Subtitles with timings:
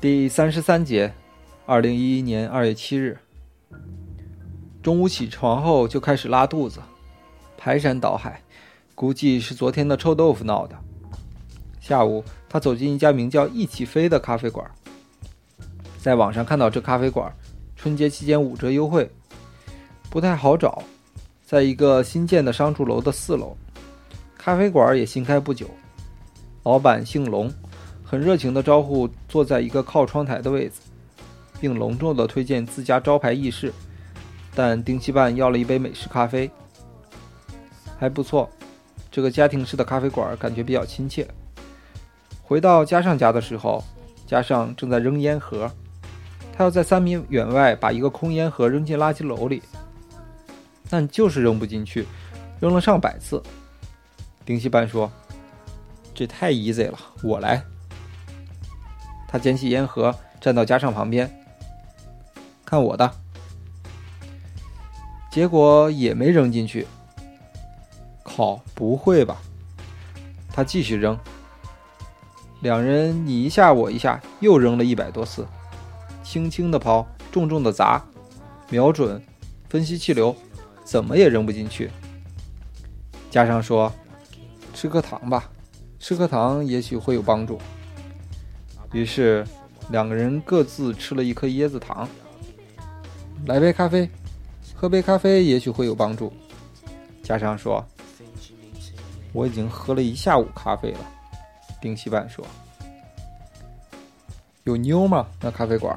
[0.00, 1.12] 第三十三节，
[1.66, 3.18] 二零一一年二月七日，
[4.82, 6.80] 中午起床后就开始拉肚子，
[7.58, 8.42] 排山倒海，
[8.94, 10.74] 估计是昨天的臭豆腐闹的。
[11.80, 14.66] 下午，他走进一家名叫“一起飞”的咖啡馆，
[15.98, 17.30] 在网上看到这咖啡馆
[17.76, 19.10] 春节期间五折优惠，
[20.08, 20.82] 不太好找，
[21.44, 23.54] 在一个新建的商住楼的四楼，
[24.38, 25.68] 咖啡馆也新开不久，
[26.62, 27.52] 老板姓龙。
[28.10, 30.80] 很热情的招呼坐在一个靠窗台的位子，
[31.60, 33.72] 并隆重的推荐自家招牌意式。
[34.52, 36.50] 但丁七半要了一杯美式咖啡，
[38.00, 38.50] 还不错。
[39.12, 41.24] 这个家庭式的咖啡馆感觉比较亲切。
[42.42, 43.80] 回到加上家的时候，
[44.26, 45.70] 加上正在扔烟盒，
[46.52, 49.62] 他要在三米远外把一个空烟盒扔进垃圾篓里，
[50.88, 52.04] 但就是扔不进去，
[52.58, 53.40] 扔了上百次。
[54.44, 55.08] 丁七半说
[56.12, 57.64] ：“这太 easy 了，我来。”
[59.32, 61.30] 他捡起烟盒，站到加上旁边，
[62.64, 63.08] 看我的。
[65.30, 66.84] 结果也没扔进去。
[68.24, 69.36] 靠，不会吧？
[70.52, 71.16] 他继续扔。
[72.60, 75.46] 两人你一下我一下，又扔了一百多次，
[76.24, 78.04] 轻轻的抛，重重的砸，
[78.68, 79.22] 瞄准，
[79.68, 80.34] 分析气流，
[80.82, 81.88] 怎么也扔不进去。
[83.30, 83.92] 加上说
[84.74, 85.48] ：“吃颗糖吧，
[86.00, 87.60] 吃颗糖也许会有帮助。”
[88.92, 89.46] 于是，
[89.90, 92.08] 两个人各自吃了一颗椰子糖。
[93.46, 94.10] 来杯咖啡，
[94.74, 96.32] 喝杯咖啡也许会有帮助。
[97.22, 97.84] 加上说
[99.32, 100.98] ：“我已经喝了一下午咖啡了。”
[101.80, 102.44] 丁西半说
[104.64, 105.24] ：“有妞吗？
[105.40, 105.96] 那咖啡馆？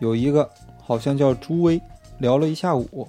[0.00, 0.50] 有一个，
[0.82, 1.80] 好像叫朱薇，
[2.18, 3.08] 聊了一下午。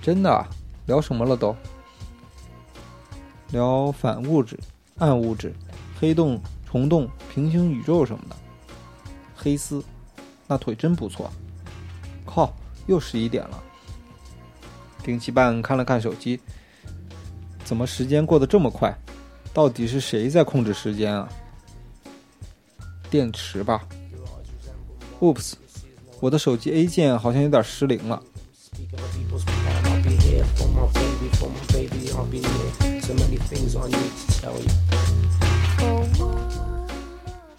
[0.00, 0.46] 真的？
[0.86, 1.54] 聊什么了都？
[3.50, 4.56] 聊反物质、
[4.98, 5.52] 暗物质、
[5.98, 6.40] 黑洞。”
[6.74, 8.34] 虫洞、平行宇宙什么的，
[9.36, 9.80] 黑丝，
[10.48, 11.30] 那腿真不错。
[12.26, 12.52] 靠，
[12.88, 13.62] 又十一点了。
[15.04, 16.40] 丁七半看了看手机，
[17.64, 18.92] 怎么时间过得这么快？
[19.52, 21.28] 到底是谁在控制时间啊？
[23.08, 23.86] 电池吧。
[25.20, 25.52] Oops，
[26.18, 28.20] 我的手机 A 键好像有点失灵了。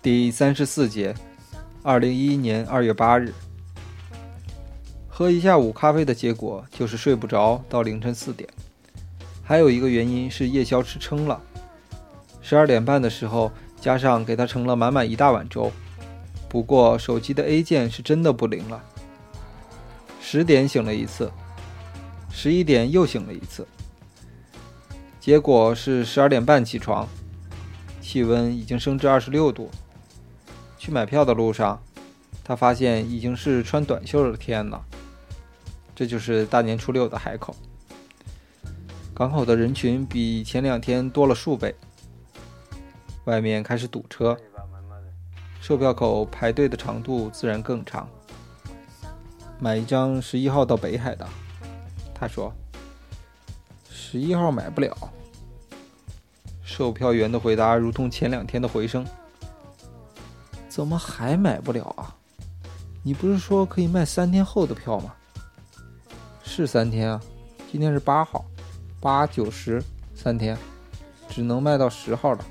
[0.05, 1.15] 第三十四节，
[1.81, 3.33] 二零一一年二月八日，
[5.07, 8.47] 喝一下午咖啡的结果就是睡不着到凌晨四点。
[9.41, 11.41] 还有一个原因是夜宵吃撑了。
[12.39, 13.51] 十二点半的时候，
[13.81, 15.71] 加上给他盛了满满一大碗粥。
[16.47, 18.79] 不过手机的 A 键是真的不灵了。
[20.21, 21.31] 十点醒了一次，
[22.29, 23.67] 十一点又醒了一次。
[25.19, 27.07] 结果是十二点半起床，
[27.99, 29.67] 气温已经升至二十六度。
[30.85, 31.81] 去买票的路上，
[32.43, 34.85] 他发现已经是穿短袖的天了。
[35.95, 37.55] 这就是大年初六的海口。
[39.11, 41.73] 港口的人群比前两天多了数倍，
[43.23, 44.37] 外面开始堵车，
[45.59, 48.07] 售票口排队的长度自然更长。
[49.57, 51.27] 买一张十一号到北海的，
[52.13, 52.53] 他说
[53.89, 54.95] ：“十一号买不了。”
[56.61, 59.03] 售票员的回答如同前两天的回声。
[60.75, 62.13] 怎么还买不了啊？
[63.01, 65.13] 你不是说可以卖三天后的票吗？
[66.43, 67.21] 是三天啊，
[67.71, 68.43] 今天是八号，
[68.99, 69.81] 八九十
[70.13, 70.57] 三天，
[71.29, 72.45] 只能卖到十号了。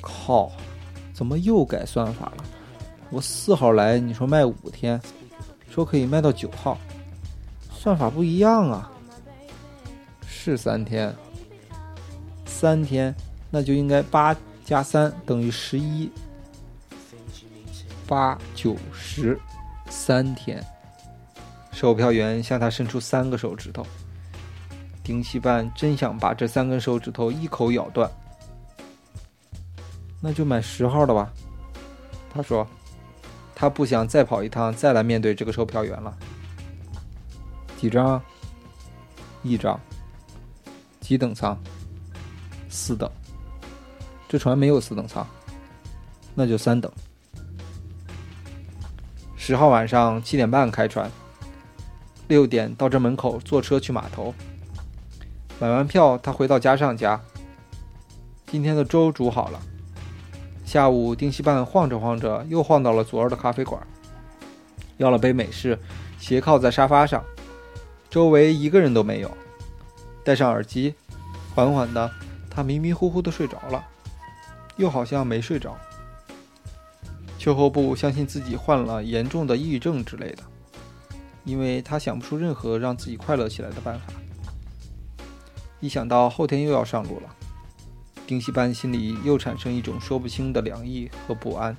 [0.00, 0.50] 靠，
[1.12, 2.44] 怎么又改算法了？
[3.10, 4.98] 我四号来，你说卖五天，
[5.68, 6.78] 说可以卖到九号，
[7.70, 8.90] 算法不一样啊。
[10.26, 11.14] 是三天，
[12.46, 13.14] 三天，
[13.50, 14.34] 那就应该八。
[14.64, 16.10] 加三等于十一，
[18.06, 19.38] 八九十，
[19.88, 20.64] 三天。
[21.72, 23.84] 售票员向他伸出三个手指头。
[25.02, 28.08] 丁七半真想把这三根手指头一口咬断。
[30.20, 31.32] 那就买十号的吧。
[32.32, 32.66] 他说，
[33.54, 36.16] 他不想再跑一趟，再来面对这个售票员了。
[37.76, 38.22] 几张？
[39.42, 39.78] 一张。
[41.00, 41.58] 几等舱？
[42.68, 43.10] 四等。
[44.32, 45.26] 这船没有四等舱，
[46.34, 46.90] 那就三等。
[49.36, 51.10] 十号晚上七点半开船，
[52.28, 54.34] 六点到这门口坐车去码头。
[55.60, 57.20] 买完票，他回到家上家。
[58.46, 59.60] 今天的粥煮好了。
[60.64, 63.86] 下午，丁西半晃着晃着，又晃到了昨儿的咖啡馆，
[64.96, 65.78] 要了杯美式，
[66.18, 67.22] 斜靠在沙发上，
[68.08, 69.30] 周围一个人都没有。
[70.24, 70.94] 戴上耳机，
[71.54, 72.10] 缓缓的，
[72.48, 73.84] 他迷迷糊糊的睡着了，
[74.76, 75.76] 又好像没睡着。
[77.38, 80.42] 秋后不相信自己患了严重的抑郁症之类的，
[81.44, 84.12] 因为他想不出任何让自己快乐起来的办法。
[85.80, 87.34] 一想到后天又要上路了。
[88.26, 91.76] 丁西班心里又产生一种说不清的凉意和不安。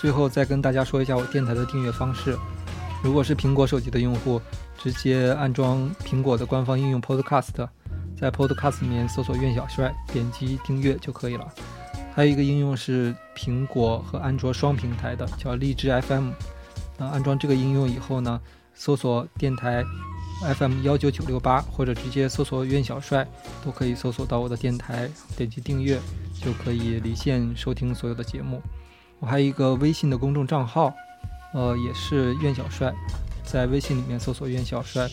[0.00, 2.34] 最后再跟大家说一下我电台的订阅方式。
[3.02, 4.40] 如果是苹果手机的用户，
[4.78, 7.68] 直接安装苹果的官方应用 Podcast，
[8.18, 11.46] 在 Podcast 里面搜索“苑小帅”，点击订阅就可以了。
[12.14, 16.30] 还有一个应用是苹果和安卓双平台的，叫荔枝 FM。
[16.96, 18.40] 那安装这个应用以后呢，
[18.74, 19.84] 搜索电台
[20.56, 23.26] FM 幺九九六八，或者直接搜索“苑小帅”，
[23.62, 25.98] 都可以搜索到我的电台，点击订阅
[26.42, 28.62] 就可以离线收听所有的节目。
[29.20, 30.92] 我还有一个微信的公众账号，
[31.52, 32.92] 呃，也是苑小帅，
[33.44, 35.08] 在微信里面搜索“苑小帅”，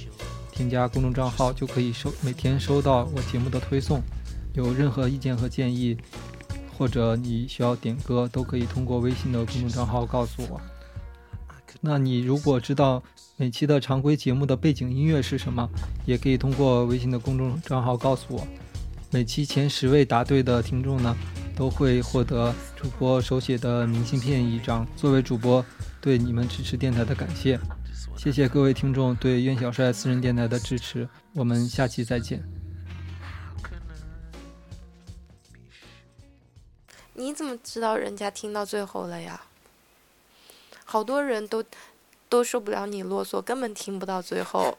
[0.51, 4.01] 添加公众账号就可以收每天收到我节目的推送。
[4.54, 5.95] 有任何意见和建议，
[6.77, 10.59] 或者你需要点歌，都可以通过微信的公众账号告诉我。
[11.81, 13.04] 那你如果知道
[13.36, 15.69] 每期的常规节目的背景音乐是什么，
[16.06, 18.48] 也可以通过微信的公众账号告诉我。
[19.12, 21.15] 每期前十位答对的听众呢？
[21.57, 25.65] 都会获得主播手写的明信片一张，作为主播
[26.00, 27.59] 对你们支持电台的感谢。
[28.15, 32.44] 谢谢各位听众对苑小帅私人电台的支持，我们下期再见。
[37.13, 39.42] 你怎么知道人家听到最后了呀？
[40.86, 41.63] 好多人都
[42.30, 44.77] 都受不了你啰嗦，根本听不到最后。